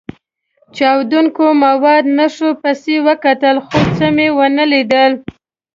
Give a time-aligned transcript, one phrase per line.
[0.75, 5.11] چاودېدونکو موادو نښو پسې وکتل، خو څه مې و نه لیدل.